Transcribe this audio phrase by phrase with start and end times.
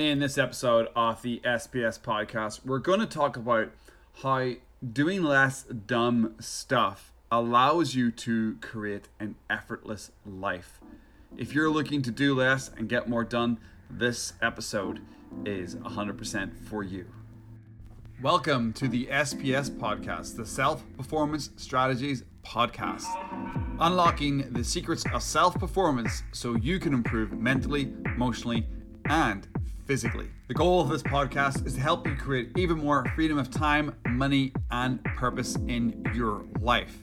[0.00, 3.70] In this episode of the SPS podcast, we're going to talk about
[4.22, 4.52] how
[4.94, 10.80] doing less dumb stuff allows you to create an effortless life.
[11.36, 13.58] If you're looking to do less and get more done,
[13.90, 15.00] this episode
[15.44, 17.04] is 100% for you.
[18.22, 23.04] Welcome to the SPS podcast, the Self Performance Strategies podcast.
[23.78, 28.66] Unlocking the secrets of self performance so you can improve mentally, emotionally,
[29.04, 29.46] and
[29.90, 30.30] physically.
[30.46, 33.96] The goal of this podcast is to help you create even more freedom of time,
[34.06, 36.96] money, and purpose in your life.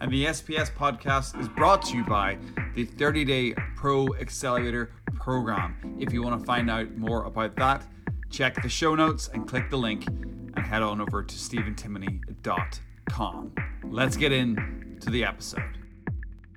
[0.00, 2.36] And the SPS podcast is brought to you by
[2.74, 5.96] the 30 Day Pro Accelerator Program.
[6.00, 7.86] If you want to find out more about that,
[8.28, 13.52] check the show notes and click the link and head on over to stephentimoney.com.
[13.84, 15.81] Let's get into the episode.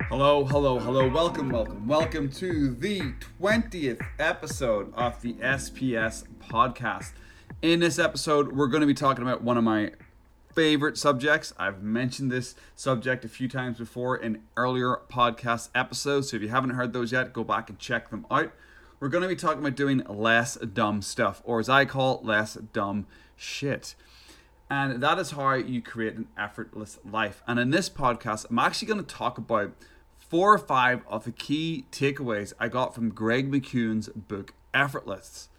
[0.09, 1.09] Hello, hello, hello.
[1.09, 7.13] Welcome, welcome, welcome to the 20th episode of the SPS podcast.
[7.63, 9.93] In this episode, we're going to be talking about one of my
[10.53, 11.53] favorite subjects.
[11.57, 16.29] I've mentioned this subject a few times before in earlier podcast episodes.
[16.29, 18.53] So if you haven't heard those yet, go back and check them out.
[18.99, 22.25] We're going to be talking about doing less dumb stuff, or as I call it,
[22.25, 23.95] less dumb shit.
[24.69, 27.41] And that is how you create an effortless life.
[27.47, 29.73] And in this podcast, I'm actually going to talk about
[30.29, 35.49] four or five of the key takeaways I got from Greg McKeown's book Effortless.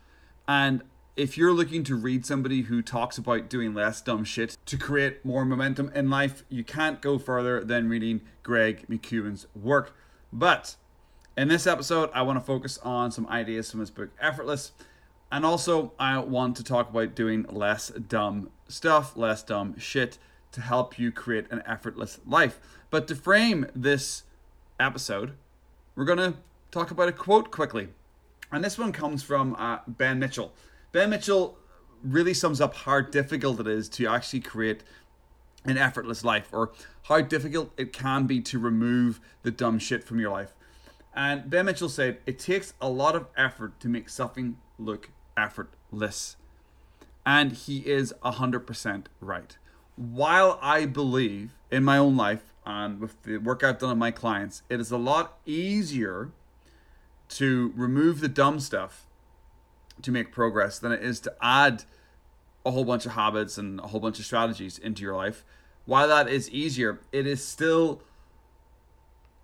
[0.48, 0.82] And
[1.16, 5.24] if you're looking to read somebody who talks about doing less dumb shit to create
[5.24, 9.96] more momentum in life, you can't go further than reading Greg McKeown's work.
[10.32, 10.76] But
[11.36, 14.72] in this episode, I want to focus on some ideas from his book Effortless.
[15.32, 20.18] And also, I want to talk about doing less dumb stuff, less dumb shit
[20.52, 22.60] to help you create an effortless life.
[22.90, 24.22] But to frame this
[24.78, 25.34] episode,
[25.94, 26.34] we're going to
[26.70, 27.88] talk about a quote quickly.
[28.52, 30.52] And this one comes from uh, Ben Mitchell.
[30.92, 31.58] Ben Mitchell
[32.02, 34.82] really sums up how difficult it is to actually create
[35.64, 36.72] an effortless life or
[37.04, 40.54] how difficult it can be to remove the dumb shit from your life.
[41.14, 46.36] And Ben Mitchell said, It takes a lot of effort to make something look effortless.
[47.24, 49.56] And he is 100% right.
[49.96, 54.10] While I believe in my own life and with the work I've done on my
[54.10, 56.32] clients, it is a lot easier
[57.28, 59.06] to remove the dumb stuff
[60.02, 61.84] to make progress than it is to add
[62.66, 65.44] a whole bunch of habits and a whole bunch of strategies into your life.
[65.84, 68.02] While that is easier, it is still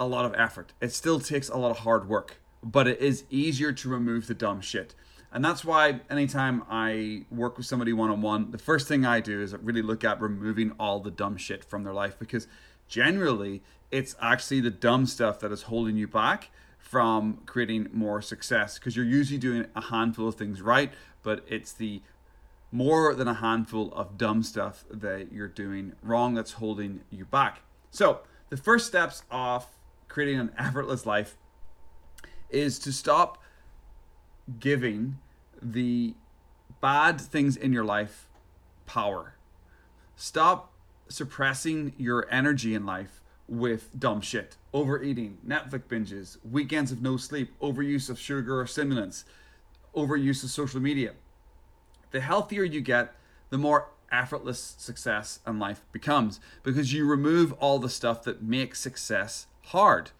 [0.01, 0.73] a lot of effort.
[0.81, 4.35] It still takes a lot of hard work, but it is easier to remove the
[4.35, 4.97] dumb shit.
[5.33, 9.21] And that's why anytime I work with somebody one on one, the first thing I
[9.21, 12.47] do is really look at removing all the dumb shit from their life because
[12.93, 18.79] generally it's actually the dumb stuff that is holding you back from creating more success
[18.79, 20.93] because you're usually doing a handful of things right,
[21.23, 22.03] but it's the
[22.71, 27.63] more than a handful of dumb stuff that you're doing wrong that's holding you back.
[27.91, 28.21] So,
[28.51, 29.67] the first steps of
[30.09, 31.39] creating an effortless life
[32.51, 33.39] is to stop
[34.61, 35.19] giving
[35.63, 36.15] the
[36.83, 38.29] bad things in your life
[38.85, 39.37] power.
[40.15, 40.72] Stop
[41.13, 44.57] suppressing your energy in life with dumb shit.
[44.73, 49.25] Overeating, Netflix binges, weekends of no sleep, overuse of sugar or stimulants,
[49.95, 51.13] overuse of social media.
[52.11, 53.15] The healthier you get,
[53.51, 58.81] the more effortless success and life becomes because you remove all the stuff that makes
[58.81, 60.11] success hard,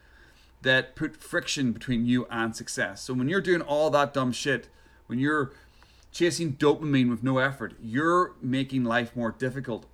[0.63, 3.03] that put friction between you and success.
[3.03, 4.69] So when you're doing all that dumb shit,
[5.07, 5.53] when you're
[6.11, 9.87] chasing dopamine with no effort, you're making life more difficult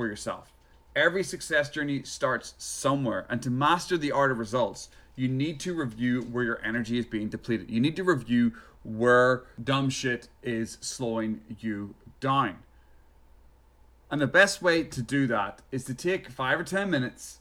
[0.00, 0.54] for yourself.
[0.96, 5.74] Every success journey starts somewhere, and to master the art of results, you need to
[5.74, 7.70] review where your energy is being depleted.
[7.70, 12.60] You need to review where dumb shit is slowing you down.
[14.10, 17.40] And the best way to do that is to take five or 10 minutes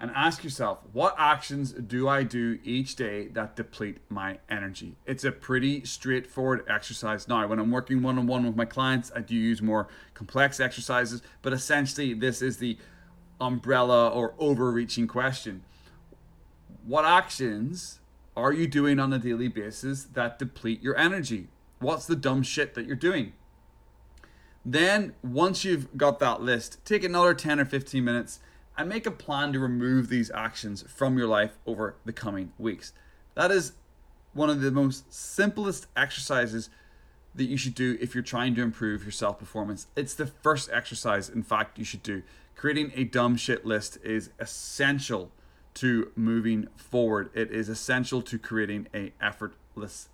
[0.00, 4.96] and ask yourself, what actions do I do each day that deplete my energy?
[5.06, 7.26] It's a pretty straightforward exercise.
[7.26, 10.60] Now, when I'm working one on one with my clients, I do use more complex
[10.60, 12.78] exercises, but essentially, this is the
[13.40, 15.62] umbrella or overreaching question.
[16.86, 17.98] What actions
[18.36, 21.48] are you doing on a daily basis that deplete your energy?
[21.80, 23.32] What's the dumb shit that you're doing?
[24.64, 28.38] Then, once you've got that list, take another 10 or 15 minutes
[28.78, 32.92] and make a plan to remove these actions from your life over the coming weeks.
[33.34, 33.72] That is
[34.32, 36.70] one of the most simplest exercises
[37.34, 39.88] that you should do if you're trying to improve your self performance.
[39.96, 42.22] It's the first exercise, in fact, you should do.
[42.54, 45.32] Creating a dumb shit list is essential
[45.74, 47.30] to moving forward.
[47.34, 50.08] It is essential to creating a effortless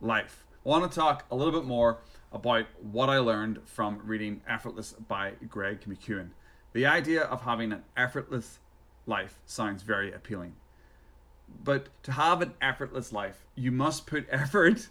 [0.00, 0.44] life.
[0.64, 1.98] I want to talk a little bit more
[2.32, 6.30] about what I learned from reading Effortless by Greg McKeown.
[6.72, 8.58] The idea of having an effortless
[9.06, 10.54] life sounds very appealing.
[11.64, 14.88] But to have an effortless life, you must put effort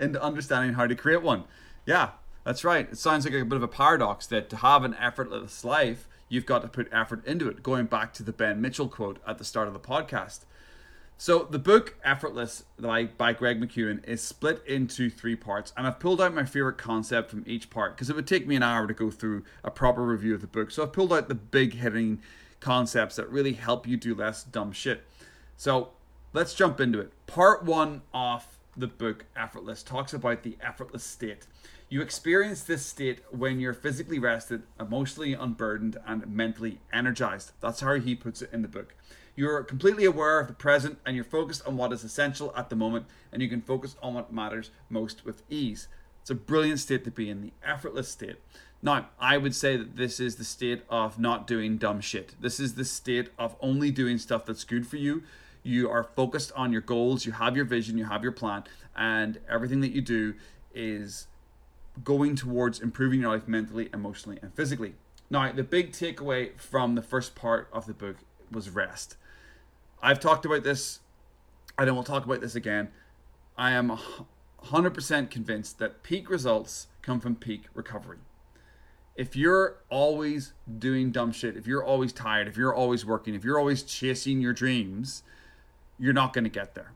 [0.00, 1.44] into understanding how to create one.
[1.86, 2.10] Yeah,
[2.44, 2.88] that's right.
[2.90, 6.46] It sounds like a bit of a paradox that to have an effortless life, you've
[6.46, 9.44] got to put effort into it, going back to the Ben Mitchell quote at the
[9.44, 10.40] start of the podcast.
[11.20, 15.98] So the book Effortless by, by Greg McKeown is split into three parts, and I've
[15.98, 18.86] pulled out my favorite concept from each part because it would take me an hour
[18.86, 20.70] to go through a proper review of the book.
[20.70, 22.22] So I've pulled out the big hitting
[22.60, 25.02] concepts that really help you do less dumb shit.
[25.56, 25.88] So
[26.32, 27.10] let's jump into it.
[27.26, 31.48] Part one of the book Effortless talks about the effortless state.
[31.88, 37.50] You experience this state when you're physically rested, emotionally unburdened, and mentally energized.
[37.60, 38.94] That's how he puts it in the book.
[39.38, 42.74] You're completely aware of the present and you're focused on what is essential at the
[42.74, 45.86] moment, and you can focus on what matters most with ease.
[46.20, 48.38] It's a brilliant state to be in, the effortless state.
[48.82, 52.34] Now, I would say that this is the state of not doing dumb shit.
[52.40, 55.22] This is the state of only doing stuff that's good for you.
[55.62, 58.64] You are focused on your goals, you have your vision, you have your plan,
[58.96, 60.34] and everything that you do
[60.74, 61.28] is
[62.02, 64.94] going towards improving your life mentally, emotionally, and physically.
[65.30, 68.16] Now, the big takeaway from the first part of the book
[68.50, 69.14] was rest.
[70.02, 71.00] I've talked about this,
[71.76, 72.88] and I will talk about this again.
[73.56, 73.98] I am
[74.64, 78.18] 100% convinced that peak results come from peak recovery.
[79.16, 83.44] If you're always doing dumb shit, if you're always tired, if you're always working, if
[83.44, 85.24] you're always chasing your dreams,
[85.98, 86.92] you're not going to get there.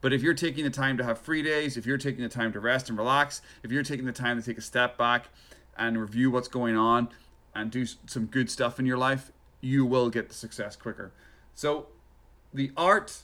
[0.00, 2.52] But if you're taking the time to have free days, if you're taking the time
[2.52, 5.28] to rest and relax, if you're taking the time to take a step back
[5.76, 7.08] and review what's going on
[7.54, 9.30] and do some good stuff in your life,
[9.60, 11.12] you will get the success quicker.
[11.54, 11.88] So
[12.54, 13.22] the art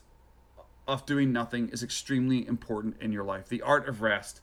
[0.87, 3.49] of doing nothing is extremely important in your life.
[3.49, 4.41] The art of rest.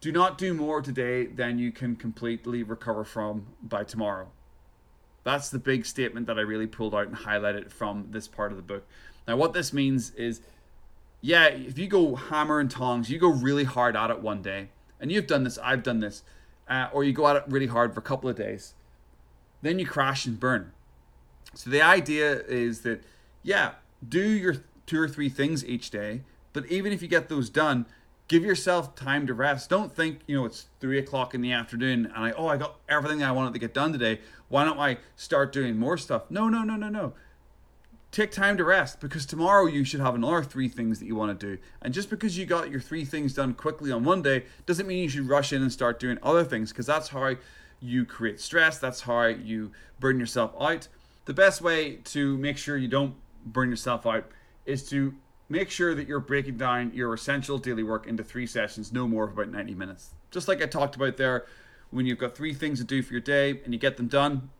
[0.00, 4.28] Do not do more today than you can completely recover from by tomorrow.
[5.24, 8.56] That's the big statement that I really pulled out and highlighted from this part of
[8.56, 8.86] the book.
[9.26, 10.40] Now, what this means is
[11.20, 14.68] yeah, if you go hammer and tongs, you go really hard at it one day,
[15.00, 16.22] and you've done this, I've done this,
[16.68, 18.74] uh, or you go at it really hard for a couple of days,
[19.62, 20.72] then you crash and burn.
[21.54, 23.02] So the idea is that
[23.42, 23.72] yeah,
[24.06, 24.56] do your
[24.86, 26.22] two or three things each day.
[26.52, 27.86] But even if you get those done,
[28.28, 29.70] give yourself time to rest.
[29.70, 32.78] Don't think, you know, it's three o'clock in the afternoon and I, oh, I got
[32.88, 34.20] everything I wanted to get done today.
[34.48, 36.30] Why don't I start doing more stuff?
[36.30, 37.14] No, no, no, no, no.
[38.10, 41.38] Take time to rest because tomorrow you should have another three things that you want
[41.38, 41.60] to do.
[41.82, 45.02] And just because you got your three things done quickly on one day doesn't mean
[45.02, 47.34] you should rush in and start doing other things because that's how
[47.80, 48.78] you create stress.
[48.78, 50.88] That's how you burn yourself out.
[51.26, 53.14] The best way to make sure you don't
[53.52, 54.30] burn yourself out
[54.66, 55.14] is to
[55.48, 59.24] make sure that you're breaking down your essential daily work into three sessions, no more
[59.24, 60.10] of about 90 minutes.
[60.30, 61.46] Just like I talked about there,
[61.90, 64.50] when you've got three things to do for your day and you get them done,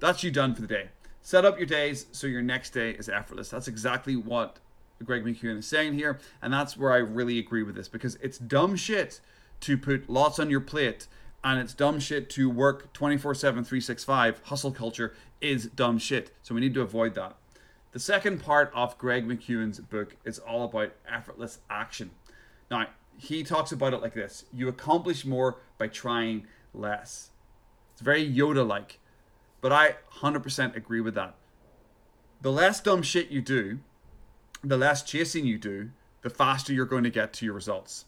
[0.00, 0.88] that's you done for the day.
[1.22, 3.50] Set up your days so your next day is effortless.
[3.50, 4.58] That's exactly what
[5.04, 8.38] Greg McKeown is saying here, and that's where I really agree with this because it's
[8.38, 9.20] dumb shit
[9.60, 11.06] to put lots on your plate
[11.42, 16.54] and it's dumb shit to work 24 7 365 hustle culture is dumb shit so
[16.54, 17.36] we need to avoid that
[17.92, 22.10] the second part of Greg McKeown's book is all about effortless action.
[22.70, 27.30] Now, he talks about it like this You accomplish more by trying less.
[27.92, 28.98] It's very Yoda like,
[29.60, 31.34] but I 100% agree with that.
[32.40, 33.80] The less dumb shit you do,
[34.62, 35.90] the less chasing you do,
[36.22, 38.04] the faster you're going to get to your results.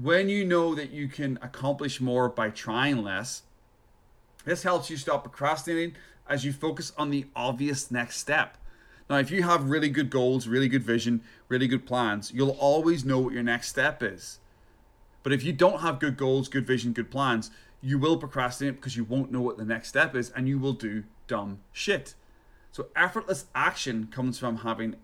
[0.00, 3.42] When you know that you can accomplish more by trying less,
[4.44, 5.96] this helps you stop procrastinating
[6.28, 8.56] as you focus on the obvious next step.
[9.08, 13.04] Now, if you have really good goals, really good vision, really good plans, you'll always
[13.04, 14.40] know what your next step is.
[15.22, 18.96] But if you don't have good goals, good vision, good plans, you will procrastinate because
[18.96, 22.14] you won't know what the next step is and you will do dumb shit.
[22.72, 24.96] So, effortless action comes from having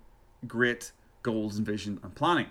[0.47, 2.49] great goals and vision and planning.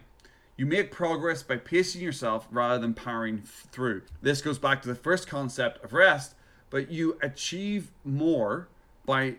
[0.58, 4.04] You make progress by pacing yourself rather than powering through.
[4.22, 6.36] This goes back to the first concept of rest,
[6.72, 8.68] but you achieve more
[9.06, 9.36] by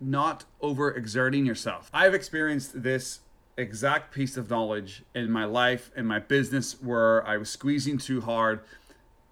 [0.00, 1.90] not overexerting yourself.
[1.92, 3.20] I've experienced this
[3.56, 8.20] exact piece of knowledge in my life, in my business, where I was squeezing too
[8.20, 8.60] hard,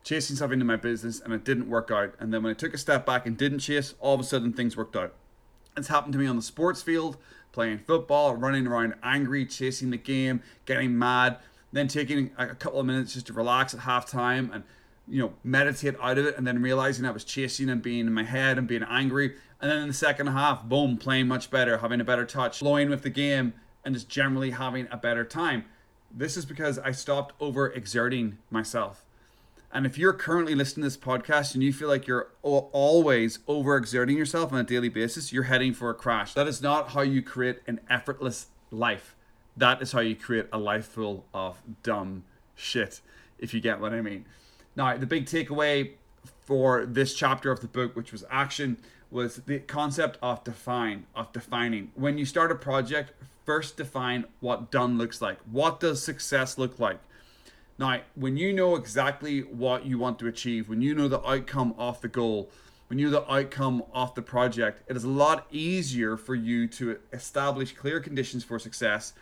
[0.02, 2.14] chasing stuff into my business, and it didn't work out.
[2.18, 4.52] And then when I took a step back and didn't chase, all of a sudden
[4.52, 5.14] things worked out.
[5.76, 7.16] It's happened to me on the sports field,
[7.52, 11.38] playing football, running around angry, chasing the game, getting mad,
[11.72, 14.64] then taking a couple of minutes just to relax at halftime and
[15.10, 18.14] you know, meditate out of it and then realizing I was chasing and being in
[18.14, 19.34] my head and being angry.
[19.60, 22.88] And then in the second half, boom, playing much better, having a better touch, flowing
[22.88, 23.52] with the game,
[23.84, 25.64] and just generally having a better time.
[26.12, 29.04] This is because I stopped overexerting myself.
[29.72, 34.16] And if you're currently listening to this podcast and you feel like you're always overexerting
[34.16, 36.34] yourself on a daily basis, you're heading for a crash.
[36.34, 39.14] That is not how you create an effortless life.
[39.56, 42.24] That is how you create a life full of dumb
[42.56, 43.00] shit,
[43.38, 44.24] if you get what I mean.
[44.80, 45.90] Now, the big takeaway
[46.46, 48.78] for this chapter of the book, which was action,
[49.10, 51.92] was the concept of define, of defining.
[51.96, 53.12] When you start a project,
[53.44, 55.36] first define what done looks like.
[55.40, 56.98] What does success look like?
[57.78, 61.74] Now, when you know exactly what you want to achieve, when you know the outcome
[61.76, 62.48] of the goal,
[62.86, 66.66] when you know the outcome of the project, it is a lot easier for you
[66.68, 69.12] to establish clear conditions for success.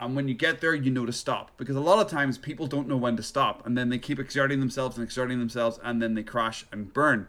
[0.00, 1.50] And when you get there, you know to stop.
[1.58, 4.18] Because a lot of times people don't know when to stop, and then they keep
[4.18, 7.28] exerting themselves and exerting themselves, and then they crash and burn.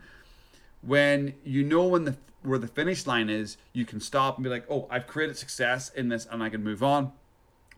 [0.81, 4.49] When you know when the where the finish line is, you can stop and be
[4.49, 7.11] like, "Oh, I've created success in this, and I can move on."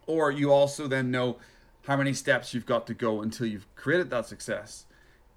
[0.05, 1.38] Or you also then know
[1.88, 4.85] how many steps you've got to go until you've created that success.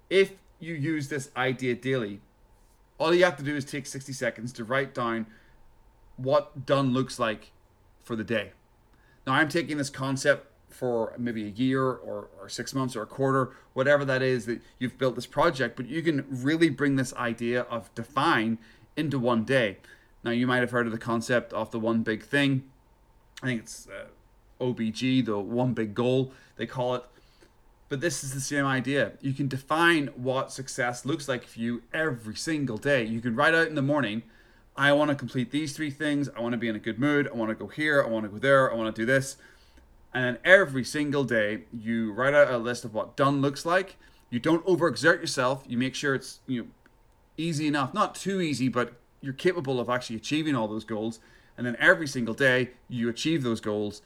[0.09, 2.21] If you use this idea daily,
[2.99, 5.25] all you have to do is take 60 seconds to write down
[6.17, 7.51] what done looks like
[8.03, 8.51] for the day.
[9.25, 13.05] Now, I'm taking this concept for maybe a year or, or six months or a
[13.05, 17.13] quarter, whatever that is that you've built this project, but you can really bring this
[17.13, 18.57] idea of define
[18.97, 19.77] into one day.
[20.23, 22.63] Now, you might have heard of the concept of the one big thing.
[23.41, 24.07] I think it's uh,
[24.63, 27.03] OBG, the one big goal, they call it.
[27.89, 29.13] But this is the same idea.
[29.21, 33.03] You can define what success looks like for you every single day.
[33.03, 34.23] You can write out in the morning,
[34.75, 36.29] I want to complete these three things.
[36.35, 37.27] I want to be in a good mood.
[37.27, 38.03] I want to go here.
[38.03, 38.71] I want to go there.
[38.71, 39.37] I want to do this.
[40.13, 43.97] And then every single day, you write out a list of what done looks like.
[44.29, 45.63] You don't overexert yourself.
[45.67, 46.67] You make sure it's you know
[47.37, 51.19] easy enough, not too easy, but you're capable of actually achieving all those goals.
[51.57, 54.01] And then every single day, you achieve those goals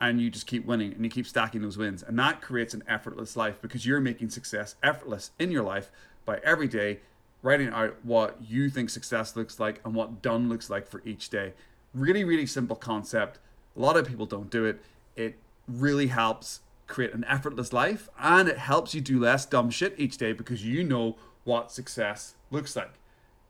[0.00, 2.02] and you just keep winning and you keep stacking those wins.
[2.02, 5.90] And that creates an effortless life because you're making success effortless in your life
[6.24, 7.00] by every day
[7.42, 11.28] writing out what you think success looks like and what done looks like for each
[11.28, 11.52] day.
[11.92, 13.38] Really, really simple concept.
[13.76, 14.80] A lot of people don't do it.
[15.16, 19.94] It really helps create an effortless life and it helps you do less dumb shit
[19.98, 22.92] each day because you know what success looks like.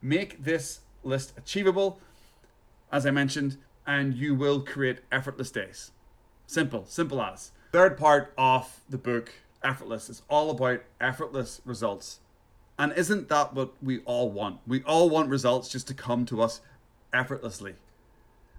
[0.01, 2.01] Make this list achievable,
[2.91, 5.91] as I mentioned, and you will create effortless days.
[6.47, 7.53] Simple, simple as.
[7.73, 9.33] Third part of the book,
[9.65, 12.19] Effortless, is all about effortless results.
[12.79, 14.61] And isn't that what we all want?
[14.67, 16.61] We all want results just to come to us
[17.13, 17.75] effortlessly.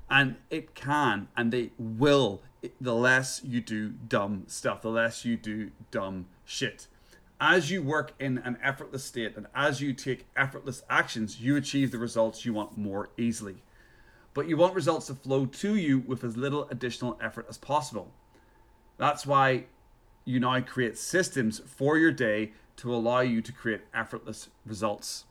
[0.09, 2.41] And it can and they will
[2.79, 6.87] the less you do dumb stuff, the less you do dumb shit.
[7.41, 11.91] As you work in an effortless state and as you take effortless actions, you achieve
[11.91, 13.63] the results you want more easily
[14.33, 18.11] but you want results to flow to you with as little additional effort as possible.
[18.97, 19.65] That's why
[20.25, 25.25] you now create systems for your day to allow you to create effortless results.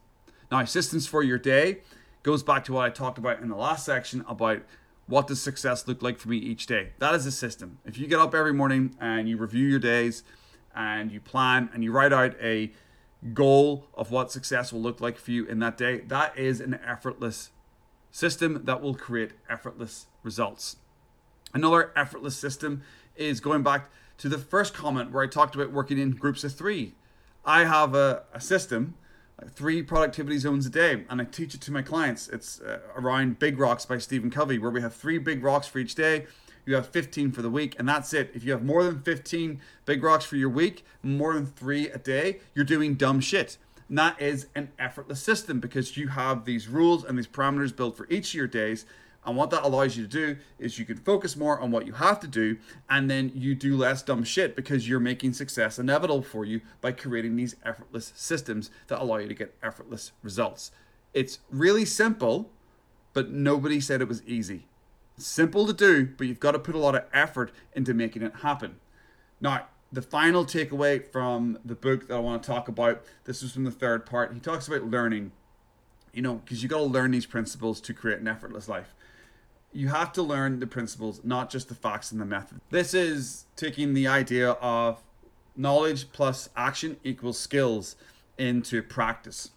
[0.50, 1.78] Now, systems for your day
[2.22, 4.62] goes back to what I talked about in the last section about
[5.06, 6.90] what does success look like for me each day.
[6.98, 7.78] That is a system.
[7.84, 10.22] If you get up every morning and you review your days
[10.74, 12.72] and you plan and you write out a
[13.34, 16.78] goal of what success will look like for you in that day, that is an
[16.86, 17.50] effortless
[18.10, 20.76] system that will create effortless results.
[21.54, 22.82] Another effortless system
[23.16, 26.54] is going back to the first comment where I talked about working in groups of
[26.54, 26.94] three.
[27.44, 28.94] I have a, a system,
[29.50, 32.28] three productivity zones a day, and I teach it to my clients.
[32.28, 35.78] It's uh, around Big Rocks by Stephen Covey, where we have three big rocks for
[35.78, 36.26] each day.
[36.64, 38.30] You have 15 for the week, and that's it.
[38.34, 41.98] If you have more than 15 big rocks for your week, more than three a
[41.98, 43.58] day, you're doing dumb shit.
[43.88, 47.96] And that is an effortless system because you have these rules and these parameters built
[47.96, 48.86] for each of your days.
[49.24, 51.92] And what that allows you to do is you can focus more on what you
[51.92, 52.58] have to do,
[52.90, 56.90] and then you do less dumb shit because you're making success inevitable for you by
[56.90, 60.72] creating these effortless systems that allow you to get effortless results.
[61.14, 62.50] It's really simple,
[63.12, 64.66] but nobody said it was easy.
[65.18, 68.36] simple to do, but you've got to put a lot of effort into making it
[68.36, 68.76] happen.
[69.40, 73.52] Now, the final takeaway from the book that I want to talk about, this is
[73.52, 74.32] from the third part.
[74.32, 75.32] He talks about learning,
[76.12, 78.94] you know, because you got to learn these principles to create an effortless life.
[79.72, 82.60] You have to learn the principles, not just the facts and the method.
[82.70, 85.02] This is taking the idea of
[85.56, 87.96] knowledge plus action equals skills
[88.36, 89.50] into practice.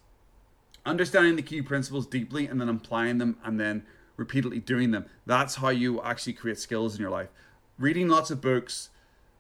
[0.86, 3.84] Understanding the key principles deeply and then applying them and then
[4.18, 5.06] repeatedly doing them.
[5.26, 7.30] That's how you actually create skills in your life.
[7.78, 8.90] Reading lots of books,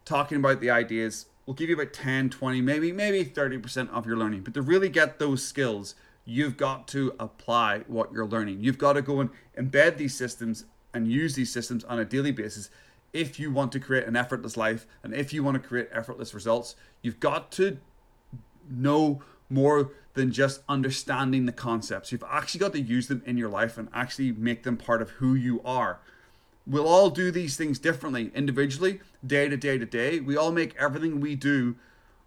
[0.04, 4.18] talking about the ideas will give you about 10, 20, maybe maybe 30% of your
[4.18, 4.42] learning.
[4.42, 8.64] But to really get those skills, you've got to apply what you're learning.
[8.64, 12.32] You've got to go and embed these systems and use these systems on a daily
[12.32, 12.70] basis
[13.16, 16.34] if you want to create an effortless life and if you want to create effortless
[16.34, 17.78] results, you've got to
[18.70, 22.12] know more than just understanding the concepts.
[22.12, 25.12] You've actually got to use them in your life and actually make them part of
[25.12, 26.00] who you are.
[26.68, 30.20] We'll all do these things differently, individually, day to day to day.
[30.20, 31.76] We all make everything we do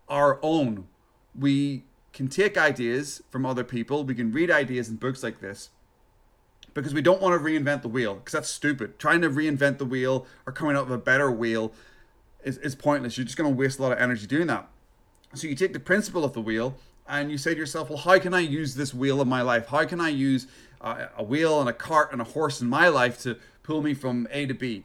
[0.09, 0.87] our own.
[1.39, 1.85] We
[2.19, 5.71] can take ideas from other people, we can read ideas in books like this,
[6.75, 8.99] because we don't want to reinvent the wheel because that's stupid.
[8.99, 11.73] Trying to reinvent the wheel or coming up with a better wheel
[12.43, 13.17] is, is pointless.
[13.17, 14.69] You're just going to waste a lot of energy doing that.
[15.35, 16.75] So you take the principle of the wheel
[17.07, 19.69] and you say to yourself, well, how can I use this wheel in my life?
[19.69, 20.49] How can I use
[20.81, 23.95] uh, a wheel and a cart and a horse in my life to pull me
[23.95, 24.83] from A to B?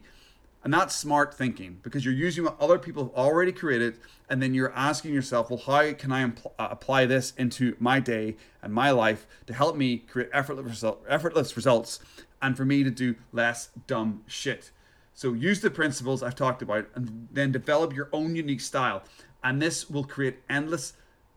[0.64, 3.98] And that's smart thinking because you're using what other people have already created,
[4.30, 8.00] and then you're asking yourself, well, how can I impl- uh, apply this into my
[8.00, 12.00] day and my life to help me create effortless, result- effortless results
[12.40, 14.70] and for me to do less dumb shit?
[15.12, 19.02] So use the principles I've talked about and then develop your own unique style.
[19.44, 20.94] And this will create endless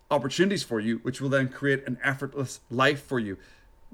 [0.10, 3.38] opportunities for you, which will then create an effortless life for you.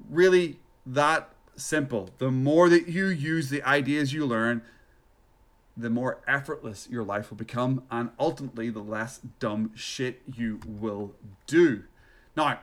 [0.09, 2.11] Really, that simple.
[2.19, 4.61] The more that you use the ideas you learn,
[5.75, 11.15] the more effortless your life will become, and ultimately, the less dumb shit you will
[11.47, 11.83] do.
[12.35, 12.59] Now,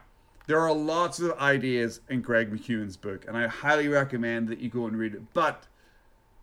[0.47, 4.69] there are lots of ideas in Greg McKeown's book, and I highly recommend that you
[4.69, 5.33] go and read it.
[5.33, 5.67] But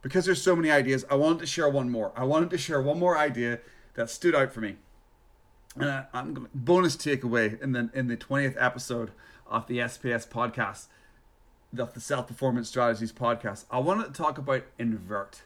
[0.01, 2.11] because there's so many ideas, I wanted to share one more.
[2.15, 3.59] I wanted to share one more idea
[3.95, 4.77] that stood out for me.
[5.75, 9.11] And I, I'm going to, bonus takeaway in the in the 20th episode
[9.45, 10.87] of the SPS podcast,
[11.77, 13.65] of the Self Performance Strategies podcast.
[13.69, 15.41] I wanted to talk about invert.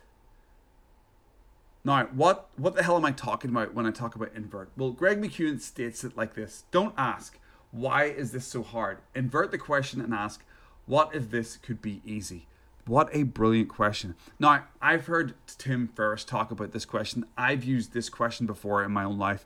[1.84, 4.70] Now, what what the hell am I talking about when I talk about invert?
[4.78, 7.40] Well, Greg McKeown states it like this: Don't ask
[7.72, 9.00] why is this so hard.
[9.16, 10.44] Invert the question and ask,
[10.86, 12.48] what if this could be easy?
[12.86, 14.16] What a brilliant question.
[14.40, 17.26] Now, I've heard Tim Ferriss talk about this question.
[17.38, 19.46] I've used this question before in my own life.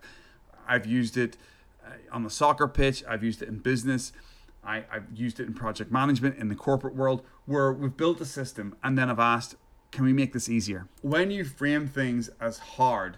[0.68, 1.38] I've used it
[1.86, 4.12] uh, on the soccer pitch, I've used it in business,
[4.64, 8.26] I, have used it in project management, in the corporate world, where we've built a
[8.26, 9.56] system and then I've asked,
[9.96, 10.90] can we make this easier?
[11.02, 13.16] When you frame things as hard,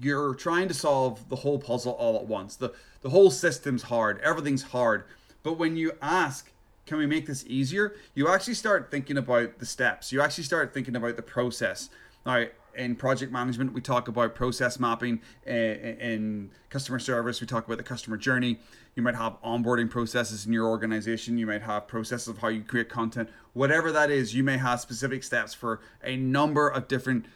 [0.00, 2.56] you're trying to solve the whole puzzle all at once.
[2.56, 5.04] The, the whole system's hard, everything's hard.
[5.42, 6.50] But when you ask,
[6.86, 7.94] can we make this easier?
[8.14, 10.10] You actually start thinking about the steps.
[10.10, 11.90] You actually start thinking about the process.
[12.24, 15.20] Now, in project management, we talk about process mapping.
[15.46, 18.58] Eh, eh, in customer service, we talk about the customer journey.
[18.94, 21.38] You might have onboarding processes in your organization.
[21.38, 23.28] You might have processes of how you create content.
[23.52, 27.26] Whatever that is, you may have specific steps for a number of different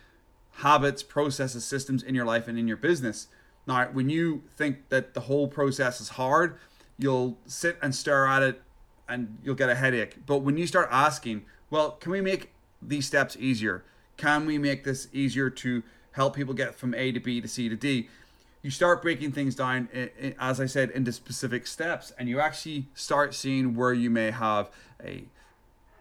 [0.58, 3.28] habits, processes, systems in your life and in your business.
[3.66, 6.58] Now, when you think that the whole process is hard,
[6.98, 8.62] you'll sit and stare at it
[9.08, 10.26] and you'll get a headache.
[10.26, 12.50] But when you start asking, well, can we make
[12.82, 13.84] these steps easier?
[14.16, 17.68] Can we make this easier to help people get from A to B to C
[17.68, 18.08] to D?
[18.64, 19.90] You start breaking things down,
[20.40, 24.70] as I said, into specific steps, and you actually start seeing where you may have
[25.04, 25.24] a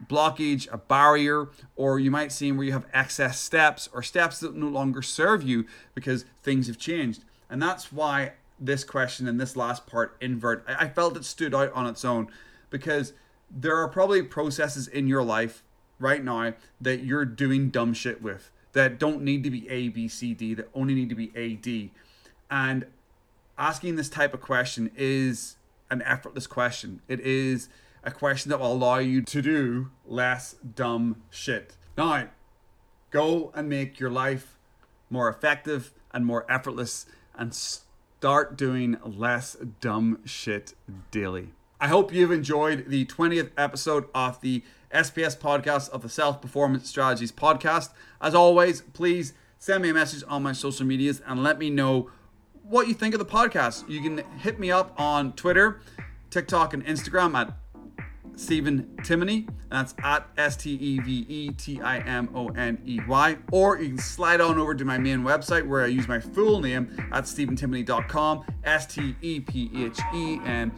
[0.08, 4.56] blockage, a barrier, or you might see where you have excess steps or steps that
[4.56, 7.26] no longer serve you because things have changed.
[7.49, 11.73] And that's why this question and this last part, invert, I felt it stood out
[11.73, 12.30] on its own
[12.69, 13.12] because
[13.52, 15.63] there are probably processes in your life
[15.99, 20.08] right now that you're doing dumb shit with that don't need to be A, B,
[20.08, 21.91] C, D, that only need to be A, D.
[22.49, 22.86] And
[23.58, 25.58] asking this type of question is
[25.89, 27.01] an effortless question.
[27.08, 27.69] It is
[28.03, 31.75] a question that will allow you to do less dumb shit.
[31.97, 32.27] Now,
[33.12, 34.58] go and make your life
[35.10, 40.73] more effective and more effortless and start doing less dumb shit
[41.12, 41.49] daily.
[41.79, 46.88] I hope you've enjoyed the 20th episode of the SPS podcast of the Self Performance
[46.88, 47.89] Strategies podcast.
[48.21, 52.10] As always, please send me a message on my social medias and let me know
[52.63, 53.88] what you think of the podcast.
[53.89, 55.82] You can hit me up on Twitter,
[56.30, 57.54] TikTok, and Instagram at
[58.36, 59.47] Stephen Timoney.
[59.69, 63.38] That's at S T E V E T I M O N E Y.
[63.52, 66.60] Or you can slide on over to my main website where I use my full
[66.60, 68.45] name at StephenTimoney.com.
[68.63, 70.71] S T E P H E N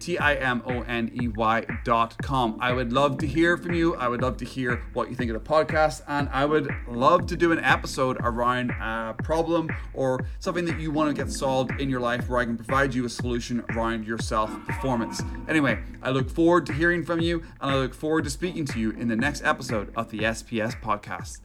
[0.00, 2.56] T I M O N E Y dot com.
[2.60, 3.94] I would love to hear from you.
[3.96, 6.02] I would love to hear what you think of the podcast.
[6.06, 10.90] And I would love to do an episode around a problem or something that you
[10.90, 14.06] want to get solved in your life where I can provide you a solution around
[14.06, 15.22] your self performance.
[15.48, 18.78] Anyway, I look forward to hearing from you and I look forward to speaking to
[18.78, 21.40] you in the next episode of the SPS podcast.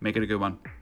[0.00, 0.79] Make it a good one.